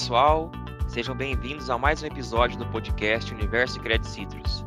[0.00, 0.50] pessoal,
[0.88, 4.64] sejam bem-vindos a mais um episódio do podcast Universo Credit Citrus.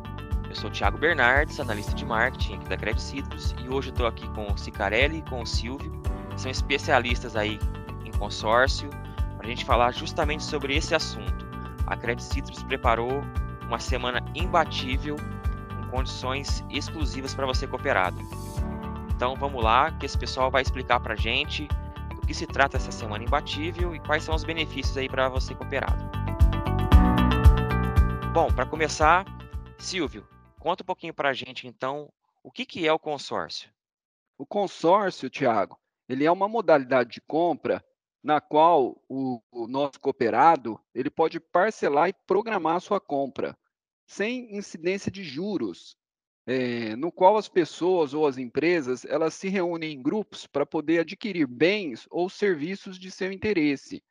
[0.48, 4.06] Eu sou o Thiago Bernardes, analista de marketing aqui da Credit Citrus, e hoje estou
[4.06, 5.90] aqui com o Cicarelli e com o Silvio,
[6.30, 7.58] que são especialistas aí
[8.04, 8.88] em consórcio,
[9.36, 11.44] para a gente falar justamente sobre esse assunto.
[11.88, 13.20] A Credit Citrus preparou
[13.66, 18.20] uma semana imbatível, com condições exclusivas para você cooperado.
[19.16, 21.66] Então vamos lá, que esse pessoal vai explicar para a gente
[22.24, 25.54] do que se trata essa semana imbatível e quais são os benefícios aí para você
[25.54, 26.02] cooperado.
[28.32, 29.26] Bom, para começar,
[29.78, 30.26] Silvio,
[30.58, 32.10] conta um pouquinho para a gente então
[32.42, 33.70] o que, que é o consórcio.
[34.38, 35.78] O consórcio, Tiago,
[36.08, 37.84] ele é uma modalidade de compra
[38.22, 43.54] na qual o, o, nosso cooperado ele pode parcelar e programar a sua compra
[44.06, 45.94] sem incidência de juros
[46.46, 51.00] é, no qual as pessoas ou as empresas elas se reúnem em grupos para poder
[51.00, 54.02] adquirir bens ou serviços de seu interesse.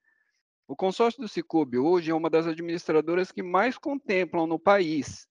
[0.68, 5.28] O consórcio do Cicobi hoje é uma das administradoras que mais contemplam no país.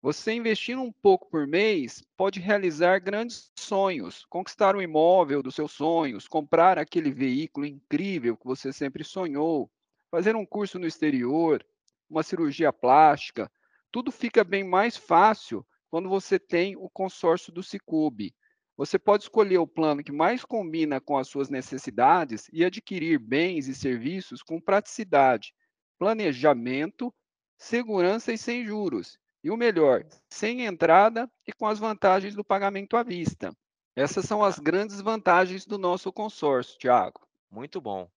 [0.00, 5.54] Você investindo um pouco por mês pode realizar grandes sonhos, conquistar o um imóvel dos
[5.54, 9.70] seus sonhos, comprar aquele veículo incrível que você sempre sonhou,
[10.10, 11.64] fazer um curso no exterior,
[12.08, 13.50] uma cirurgia plástica.
[13.90, 18.34] Tudo fica bem mais fácil quando você tem o consórcio do Cicobi.
[18.76, 23.68] Você pode escolher o plano que mais combina com as suas necessidades e adquirir bens
[23.68, 25.54] e serviços com praticidade,
[25.96, 27.14] planejamento,
[27.56, 29.20] segurança e sem juros.
[29.44, 33.56] E o melhor, sem entrada e com as vantagens do pagamento à vista.
[33.94, 37.20] Essas são as grandes vantagens do nosso consórcio, Tiago.
[37.48, 38.10] Muito bom.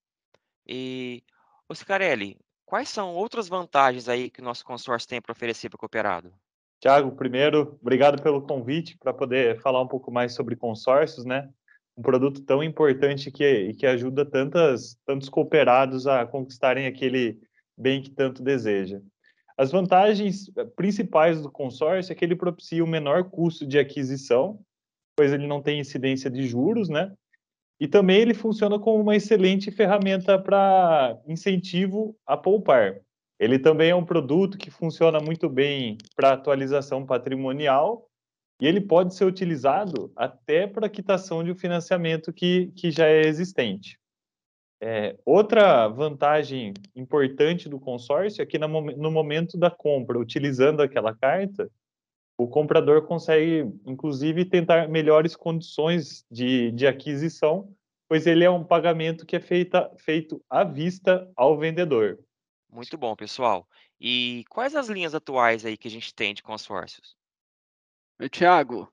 [0.65, 1.23] E,
[1.69, 5.79] Oscarelli, quais são outras vantagens aí que o nosso consórcio tem para oferecer para o
[5.79, 6.33] cooperado?
[6.79, 11.49] Tiago, primeiro, obrigado pelo convite para poder falar um pouco mais sobre consórcios, né?
[11.97, 17.39] Um produto tão importante que, que ajuda tantas, tantos cooperados a conquistarem aquele
[17.75, 19.01] bem que tanto deseja.
[19.57, 24.59] As vantagens eh, principais do consórcio é que ele propicia o menor custo de aquisição,
[25.15, 27.11] pois ele não tem incidência de juros, né?
[27.79, 33.01] E também ele funciona como uma excelente ferramenta para incentivo a poupar.
[33.39, 38.07] Ele também é um produto que funciona muito bem para atualização patrimonial
[38.59, 43.21] e ele pode ser utilizado até para quitação de um financiamento que, que já é
[43.21, 43.99] existente.
[44.81, 51.69] É, outra vantagem importante do consórcio é que no, momento da compra, utilizando aquela carta,
[52.39, 57.73] o comprador consegue, inclusive, tentar melhores condições de, de aquisição,
[58.07, 62.19] pois ele é um pagamento que é feita, feito à vista ao vendedor.
[62.77, 63.67] Muito bom, pessoal.
[63.99, 67.17] E quais as linhas atuais aí que a gente tem de consórcios?
[68.29, 68.87] Tiago,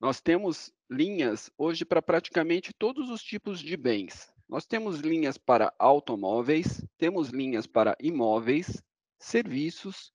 [0.00, 4.32] nós temos linhas hoje para praticamente todos os tipos de bens.
[4.48, 8.82] Nós temos linhas para automóveis, temos linhas para imóveis,
[9.18, 10.10] serviços,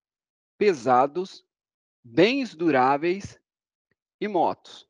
[0.57, 1.45] pesados,
[2.03, 3.39] bens duráveis
[4.19, 4.87] e motos.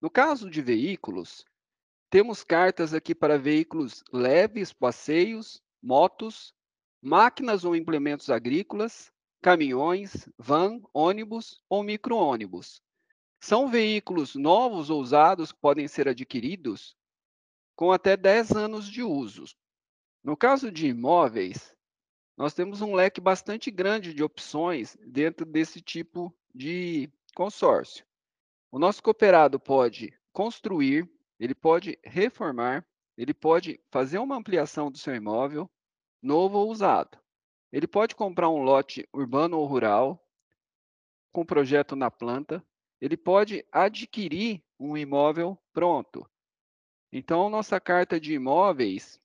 [0.00, 1.44] No caso de veículos,
[2.08, 6.56] temos cartas aqui para veículos leves, passeios, motos,
[7.00, 12.82] máquinas ou implementos agrícolas, caminhões, van, ônibus ou micro-ônibus.
[13.40, 16.96] São veículos novos ou usados que podem ser adquiridos
[17.76, 19.44] com até 10 anos de uso.
[20.24, 21.74] No caso de imóveis,
[22.36, 28.04] nós temos um leque bastante grande de opções dentro desse tipo de consórcio.
[28.70, 31.08] O nosso cooperado pode construir,
[31.38, 32.84] ele pode reformar,
[33.16, 35.70] ele pode fazer uma ampliação do seu imóvel,
[36.22, 37.18] novo ou usado.
[37.72, 40.24] Ele pode comprar um lote urbano ou rural,
[41.32, 42.64] com projeto na planta.
[43.00, 46.28] Ele pode adquirir um imóvel pronto.
[47.12, 49.20] Então, nossa carta de imóveis,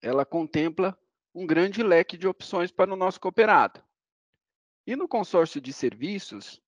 [0.00, 0.98] ela contempla
[1.34, 3.82] um grande leque de opções para o nosso cooperado.
[4.86, 6.60] E no consórcio de serviços,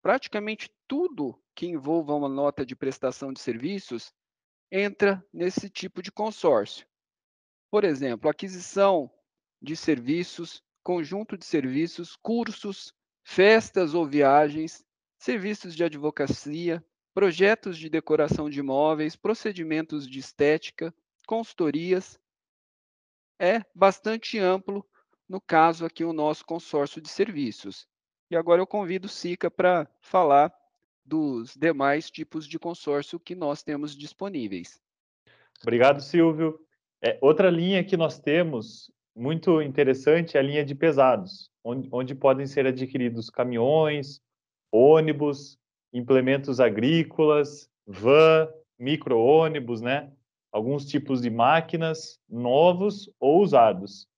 [0.00, 4.14] praticamente tudo que envolva uma nota de prestação de serviços
[4.70, 6.86] entra nesse tipo de consórcio.
[7.70, 9.10] Por exemplo, aquisição
[9.62, 14.84] de serviços, conjunto de serviços, cursos, festas ou viagens,
[15.18, 16.84] serviços de advocacia,
[17.14, 20.94] projetos de decoração de imóveis, procedimentos de estética,
[21.26, 22.18] consultorias.
[23.38, 24.84] É bastante amplo,
[25.28, 27.86] no caso aqui, o nosso consórcio de serviços.
[28.30, 30.52] E agora eu convido o Sica para falar
[31.04, 34.80] dos demais tipos de consórcio que nós temos disponíveis.
[35.62, 36.58] Obrigado, Silvio.
[37.02, 42.14] É, outra linha que nós temos, muito interessante, é a linha de pesados, onde, onde
[42.14, 44.20] podem ser adquiridos caminhões,
[44.70, 45.58] ônibus,
[45.92, 48.48] implementos agrícolas, van,
[48.78, 50.10] micro-ônibus, né?
[50.52, 54.08] Alguns tipos de máquinas novos ou usados.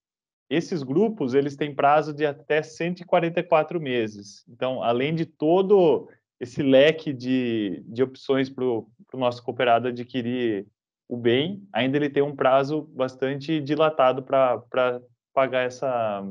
[0.50, 4.44] esses grupos eles têm prazo de até 144 meses.
[4.48, 6.08] Então, além de todo
[6.38, 10.66] esse leque de, de opções para o nosso cooperado adquirir
[11.12, 15.02] o bem, ainda ele tem um prazo bastante dilatado para
[15.34, 16.24] pagar essa,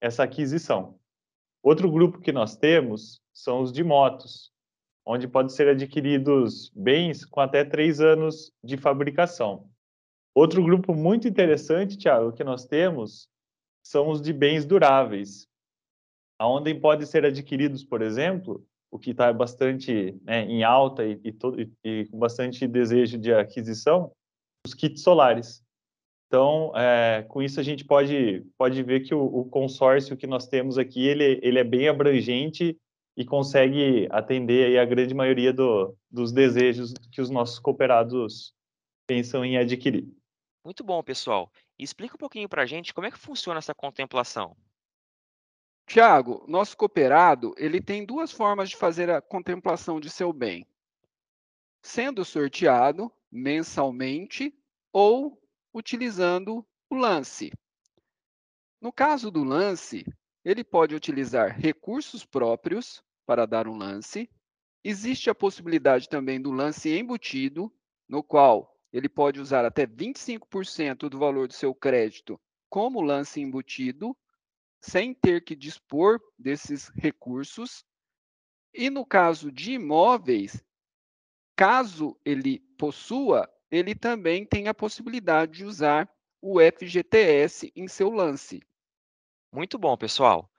[0.00, 0.98] essa aquisição.
[1.62, 4.50] Outro grupo que nós temos são os de motos,
[5.06, 9.70] onde pode ser adquiridos bens com até três anos de fabricação.
[10.34, 13.28] Outro grupo muito interessante, Tiago, que nós temos
[13.80, 15.46] são os de bens duráveis,
[16.36, 21.32] aonde pode ser adquiridos, por exemplo, o que está bastante né, em alta e, e,
[21.32, 24.12] todo, e, e, com bastante desejo de aquisição,
[24.66, 25.62] os kits solares.
[26.26, 30.48] Então, é, com isso a gente pode, pode ver que o, o, consórcio que nós
[30.48, 32.76] temos aqui, ele, ele é bem abrangente
[33.16, 38.52] e consegue atender a grande maioria do, dos desejos que os nossos cooperados
[39.06, 40.06] pensam em adquirir.
[40.64, 41.50] Muito bom, pessoal.
[41.78, 44.56] Explica um pouquinho para a gente como é que funciona essa contemplação.
[45.86, 50.66] Tiago, nosso cooperado ele tem duas formas de fazer a contemplação de seu bem:
[51.80, 54.52] sendo sorteado mensalmente
[54.92, 55.40] ou
[55.72, 57.52] utilizando o lance.
[58.80, 60.04] No caso do lance,
[60.44, 64.28] ele pode utilizar recursos próprios para dar um lance.
[64.82, 67.72] Existe a possibilidade também do lance embutido,
[68.08, 74.16] no qual ele pode usar até 25% do valor do seu crédito como lance embutido,
[74.80, 77.84] sem ter que dispor desses recursos.
[78.72, 80.62] E no caso de imóveis,
[81.56, 86.08] caso ele possua, ele também tem a possibilidade de usar
[86.40, 88.60] o FGTS em seu lance.
[89.52, 90.50] Muito bom, pessoal.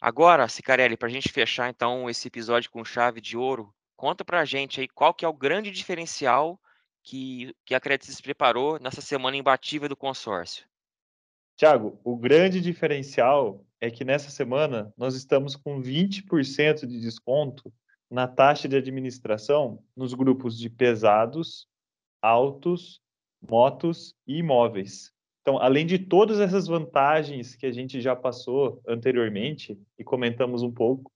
[0.00, 4.40] Agora, Cicarelli, para a gente fechar então esse episódio com chave de ouro, conta para
[4.40, 6.60] a gente aí qual que é o grande diferencial
[7.04, 10.66] que, que a Credicis preparou nessa semana imbatível do consórcio.
[11.62, 17.72] Tiago, o grande diferencial é que nessa semana nós estamos com 20% de desconto
[18.10, 21.68] na taxa de administração nos grupos de pesados,
[22.20, 23.00] autos,
[23.40, 25.12] motos e imóveis.
[25.40, 30.72] Então, além de todas essas vantagens que a gente já passou anteriormente e comentamos um
[30.72, 31.12] pouco,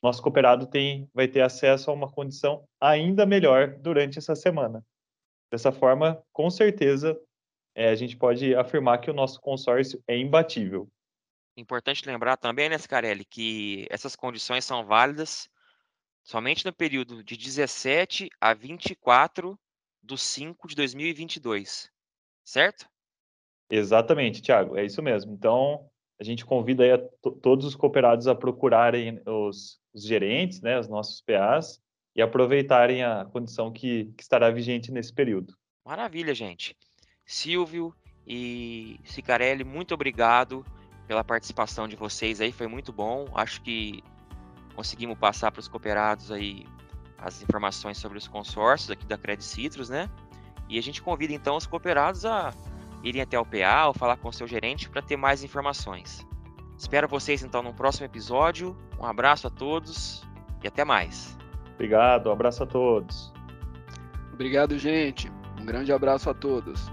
[0.00, 4.86] nosso cooperado tem, vai ter acesso a uma condição ainda melhor durante essa semana.
[5.50, 7.20] Dessa forma, com certeza,
[7.74, 10.88] é, a gente pode afirmar que o nosso consórcio é imbatível.
[11.56, 15.48] Importante lembrar também, né, Scarelli, que essas condições são válidas
[16.22, 19.58] somente no período de 17 a 24
[20.02, 21.90] de 5 de 2022,
[22.44, 22.88] certo?
[23.70, 25.32] Exatamente, Thiago, é isso mesmo.
[25.32, 25.88] Então,
[26.20, 26.90] a gente convida aí
[27.40, 31.80] todos os cooperados a procurarem os, os gerentes, né, os nossos PAs,
[32.14, 35.56] e aproveitarem a condição que, que estará vigente nesse período.
[35.84, 36.76] Maravilha, gente.
[37.32, 37.94] Silvio
[38.26, 40.64] e Cicarelli, muito obrigado
[41.06, 43.26] pela participação de vocês aí, foi muito bom.
[43.34, 44.04] Acho que
[44.76, 46.66] conseguimos passar para os cooperados aí
[47.16, 50.10] as informações sobre os consórcios aqui da Credit Citrus, né?
[50.68, 52.52] E a gente convida então os cooperados a
[53.02, 56.26] irem até o PA ou falar com o seu gerente para ter mais informações.
[56.76, 58.76] Espero vocês então no próximo episódio.
[59.00, 60.22] Um abraço a todos
[60.62, 61.36] e até mais.
[61.74, 63.32] Obrigado, um abraço a todos.
[64.32, 65.30] Obrigado, gente.
[65.58, 66.90] Um grande abraço a todos.